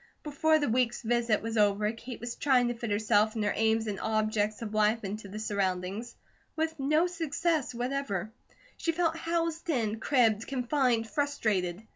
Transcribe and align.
Before 0.23 0.57
the 0.57 0.67
week's 0.67 1.03
visit 1.03 1.43
was 1.43 1.57
over, 1.57 1.91
Kate 1.91 2.19
was 2.19 2.33
trying 2.33 2.69
to 2.69 2.73
fit 2.73 2.89
herself 2.89 3.35
and 3.35 3.43
her 3.43 3.53
aims 3.55 3.85
and 3.85 3.99
objects 3.99 4.63
of 4.63 4.73
life 4.73 5.03
into 5.03 5.27
the 5.27 5.37
surroundings, 5.37 6.15
with 6.55 6.73
no 6.79 7.05
success 7.05 7.75
whatever. 7.75 8.31
She 8.77 8.93
felt 8.93 9.15
housed 9.15 9.69
in, 9.69 9.99
cribbed, 9.99 10.47
confined, 10.47 11.07
frustrated. 11.07 11.83